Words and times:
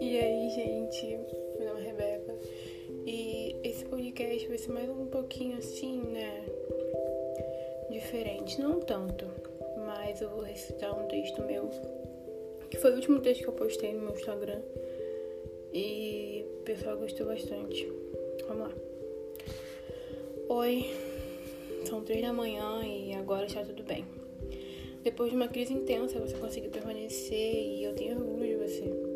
E 0.00 0.18
aí, 0.18 0.48
gente, 0.48 1.18
meu 1.58 1.68
nome 1.68 1.82
é 1.82 1.84
Rebeca 1.84 2.34
e 3.06 3.54
esse 3.62 3.84
podcast 3.84 4.48
vai 4.48 4.56
ser 4.56 4.72
mais 4.72 4.88
um 4.88 5.04
pouquinho 5.04 5.58
assim, 5.58 6.00
né? 6.00 6.42
Diferente, 7.90 8.58
não 8.62 8.80
tanto, 8.80 9.26
mas 9.84 10.22
eu 10.22 10.30
vou 10.30 10.40
recitar 10.40 10.98
um 10.98 11.06
texto 11.06 11.42
meu, 11.42 11.68
que 12.70 12.78
foi 12.78 12.92
o 12.92 12.94
último 12.94 13.20
texto 13.20 13.42
que 13.42 13.48
eu 13.48 13.52
postei 13.52 13.92
no 13.92 14.00
meu 14.00 14.14
Instagram 14.14 14.62
e 15.74 16.46
o 16.60 16.62
pessoal 16.62 16.96
gostou 16.96 17.26
bastante. 17.26 17.86
Vamos 18.48 18.68
lá. 18.68 18.74
Oi, 20.48 20.86
são 21.84 22.02
três 22.02 22.22
da 22.22 22.32
manhã 22.32 22.82
e 22.86 23.12
agora 23.12 23.44
está 23.44 23.62
tudo 23.62 23.82
bem. 23.82 24.06
Depois 25.02 25.28
de 25.28 25.36
uma 25.36 25.48
crise 25.48 25.74
intensa, 25.74 26.18
você 26.18 26.38
conseguiu 26.38 26.70
permanecer 26.70 27.54
e 27.54 27.84
eu 27.84 27.94
tenho 27.94 28.18
orgulho 28.18 28.46
de 28.46 28.56
você. 28.56 29.09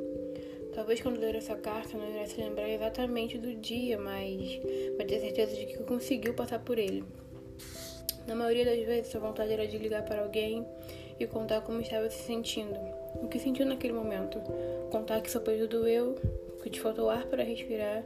Talvez 0.75 1.01
quando 1.01 1.21
ler 1.21 1.37
essa 1.37 1.55
carta 1.55 1.97
não 1.97 2.11
irá 2.11 2.27
se 2.27 2.41
lembrar 2.41 2.69
exatamente 2.69 3.39
do 3.39 3.55
dia, 3.55 3.97
mas 3.99 4.61
vai 4.97 5.07
ter 5.07 5.21
certeza 5.21 5.55
de 5.55 5.67
que 5.67 5.79
conseguiu 5.85 6.35
passar 6.35 6.59
por 6.59 6.79
ele. 6.79 7.05
Na 8.27 8.35
maioria 8.35 8.65
das 8.65 8.79
vezes, 8.85 9.13
sua 9.13 9.21
vontade 9.21 9.53
era 9.53 9.67
de 9.67 9.79
ligar 9.79 10.05
para 10.05 10.23
alguém 10.23 10.67
e 11.21 11.27
contar 11.27 11.61
como 11.61 11.81
estava 11.81 12.09
se 12.11 12.23
sentindo. 12.23 12.79
O 13.23 13.29
que 13.29 13.39
sentiu 13.39 13.67
naquele 13.67 13.93
momento? 13.93 14.41
Contar 14.91 15.21
que 15.21 15.31
seu 15.31 15.41
peito 15.41 15.69
doeu, 15.69 16.17
que 16.63 16.71
te 16.71 16.81
faltou 16.81 17.09
ar 17.11 17.27
para 17.27 17.45
respirar 17.45 18.03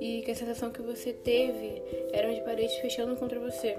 e 0.00 0.22
que 0.22 0.30
a 0.30 0.34
sensação 0.34 0.70
que 0.70 0.82
você 0.82 1.12
teve 1.12 1.82
eram 2.12 2.32
de 2.32 2.42
paredes 2.42 2.76
fechando 2.76 3.16
contra 3.16 3.40
você 3.40 3.76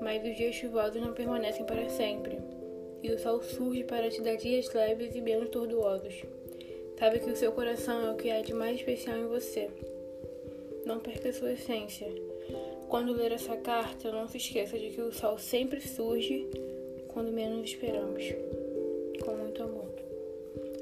mas 0.00 0.24
os 0.24 0.36
dias 0.36 0.54
chuvosos 0.54 1.00
não 1.00 1.12
permanecem 1.12 1.64
para 1.64 1.88
sempre, 1.88 2.38
e 3.02 3.10
o 3.10 3.18
sol 3.18 3.42
surge 3.42 3.84
para 3.84 4.08
te 4.08 4.20
dar 4.22 4.36
dias 4.36 4.72
leves 4.72 5.14
e 5.14 5.20
menos 5.20 5.48
tortuosos. 5.48 6.22
Sabe 6.98 7.20
que 7.20 7.30
o 7.30 7.36
seu 7.36 7.52
coração 7.52 8.06
é 8.06 8.10
o 8.10 8.16
que 8.16 8.30
há 8.30 8.40
de 8.40 8.54
mais 8.54 8.76
especial 8.76 9.18
em 9.18 9.26
você. 9.26 9.68
Não 10.86 10.98
perca 10.98 11.32
sua 11.32 11.52
essência. 11.52 12.06
Quando 12.88 13.12
ler 13.12 13.32
essa 13.32 13.56
carta, 13.56 14.10
não 14.10 14.26
se 14.26 14.38
esqueça 14.38 14.78
de 14.78 14.90
que 14.90 15.00
o 15.02 15.12
sol 15.12 15.38
sempre 15.38 15.80
surge 15.80 16.46
quando 17.08 17.32
menos 17.32 17.68
esperamos. 17.68 18.24
Com 19.22 19.34
muito 19.36 19.62
amor. 19.62 19.90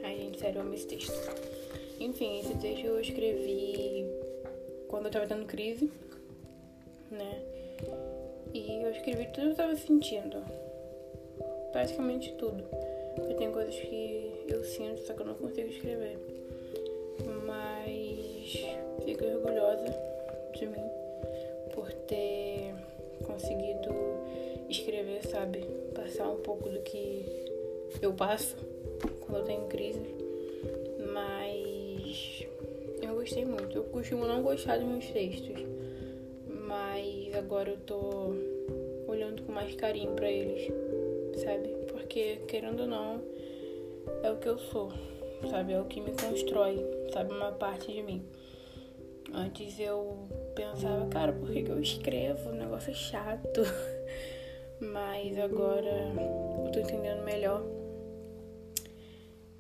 Ai, 0.05 0.17
gente, 0.17 0.39
sério, 0.39 0.59
eu 0.59 0.63
amo 0.63 0.75
esse 0.75 0.87
texto. 0.87 1.13
Enfim, 1.99 2.39
esse 2.39 2.57
texto 2.59 2.85
eu 2.85 3.01
escrevi 3.01 4.07
quando 4.89 5.07
eu 5.07 5.11
tava 5.11 5.27
tendo 5.27 5.47
crise, 5.47 5.91
né? 7.11 7.43
E 8.53 8.85
eu 8.85 8.91
escrevi 8.93 9.27
tudo 9.33 9.47
que 9.47 9.53
eu 9.53 9.57
tava 9.57 9.75
sentindo. 9.75 10.37
Praticamente 11.73 12.33
tudo. 12.35 12.63
Porque 13.15 13.35
tem 13.35 13.51
coisas 13.51 13.75
que 13.75 14.45
eu 14.49 14.63
sinto, 14.65 15.01
só 15.01 15.15
que 15.15 15.23
eu 15.23 15.27
não 15.27 15.35
consigo 15.35 15.69
escrever. 15.69 16.19
Mas 17.47 18.65
fico 19.05 19.25
orgulhosa 19.25 19.87
de 20.55 20.67
mim 20.67 20.85
por 21.75 21.93
ter 21.93 22.75
conseguido 23.25 23.91
escrever, 24.69 25.25
sabe? 25.27 25.65
Passar 25.95 26.29
um 26.29 26.41
pouco 26.41 26.69
do 26.69 26.81
que 26.81 27.25
eu 28.03 28.13
passo 28.13 28.57
quando 29.21 29.39
eu 29.39 29.45
tenho 29.45 29.67
crise. 29.67 30.15
Mas 31.13 32.47
eu 33.01 33.15
gostei 33.15 33.45
muito. 33.45 33.77
Eu 33.77 33.85
costumo 33.85 34.27
não 34.27 34.43
gostar 34.43 34.79
dos 34.79 34.87
meus 34.87 35.07
textos 35.07 35.65
mas 36.67 37.35
agora 37.35 37.71
eu 37.71 37.77
tô 37.77 38.35
olhando 39.07 39.43
com 39.43 39.53
mais 39.53 39.75
carinho 39.75 40.13
para 40.13 40.31
eles, 40.31 40.73
sabe? 41.37 41.84
Porque 42.05 42.37
querendo 42.47 42.81
ou 42.81 42.87
não, 42.87 43.23
é 44.23 44.31
o 44.31 44.37
que 44.37 44.47
eu 44.47 44.59
sou, 44.59 44.93
sabe? 45.51 45.73
É 45.73 45.81
o 45.81 45.87
que 45.87 46.03
me 46.03 46.11
constrói, 46.13 46.79
sabe? 47.11 47.33
Uma 47.33 47.51
parte 47.51 47.91
de 47.91 48.03
mim. 48.03 48.23
Antes 49.33 49.81
eu 49.81 50.29
pensava, 50.55 51.07
cara, 51.07 51.33
por 51.33 51.51
que, 51.51 51.65
eu 51.67 51.81
escrevo? 51.81 52.51
O 52.51 52.53
negócio 52.53 52.91
é 52.91 52.95
chato. 52.95 53.63
Mas 54.81 55.39
agora 55.39 56.13
eu 56.67 56.71
tô 56.71 56.81
entendendo 56.81 57.25
melhor. 57.25 57.65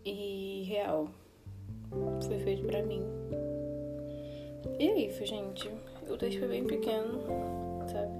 E 0.04 0.64
real. 0.68 1.08
Foi 2.26 2.38
feito 2.40 2.62
pra 2.66 2.82
mim. 2.82 3.02
E 4.78 4.86
é 4.86 4.98
isso, 5.06 5.24
gente. 5.24 5.70
O 6.10 6.16
texto 6.18 6.40
foi 6.40 6.48
bem 6.48 6.64
pequeno, 6.64 7.22
sabe? 7.90 8.12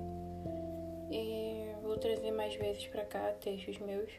E 1.11 1.74
vou 1.85 1.99
trazer 1.99 2.31
mais 2.33 2.55
vezes 2.57 2.87
pra 2.87 3.05
cá 3.05 3.33
textos 3.41 3.79
meus. 3.79 4.11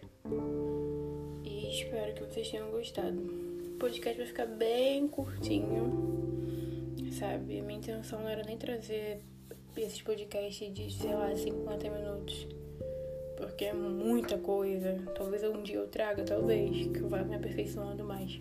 E 1.44 1.70
espero 1.70 2.14
que 2.14 2.24
vocês 2.24 2.50
tenham 2.50 2.70
gostado. 2.72 3.18
O 3.18 3.78
podcast 3.80 4.18
vai 4.18 4.28
ficar 4.28 4.46
bem 4.46 5.08
curtinho, 5.08 6.96
sabe? 7.12 7.62
Minha 7.62 7.80
intenção 7.80 8.22
não 8.22 8.30
era 8.30 8.44
nem 8.44 8.58
trazer 8.58 9.20
esses 9.76 10.02
podcasts 10.02 10.74
de, 10.74 10.94
sei 10.94 11.14
lá, 11.14 11.36
50 11.36 11.90
minutos. 11.90 12.48
Porque 13.36 13.66
é 13.66 13.74
muita 13.74 14.38
coisa. 14.38 14.98
Talvez 15.16 15.44
um 15.44 15.62
dia 15.62 15.78
eu 15.78 15.88
traga, 15.88 16.24
talvez, 16.24 16.88
que 16.88 17.00
eu 17.00 17.10
vá 17.10 17.24
me 17.24 17.36
aperfeiçoando 17.36 18.04
mais. 18.04 18.40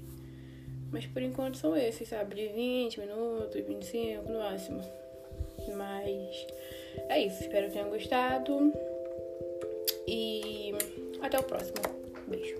Mas 0.92 1.06
por 1.06 1.22
enquanto 1.22 1.56
são 1.56 1.76
esses, 1.76 2.08
sabe? 2.08 2.36
De 2.36 2.48
20 2.48 3.00
minutos, 3.00 3.60
25 3.66 4.30
no 4.30 4.38
máximo. 4.38 4.80
Mas 5.76 6.46
é 7.08 7.26
isso. 7.26 7.42
Espero 7.42 7.66
que 7.66 7.72
tenham 7.72 7.90
gostado. 7.90 8.72
E 10.06 10.72
até 11.20 11.38
o 11.38 11.42
próximo. 11.42 11.76
Beijo. 12.26 12.56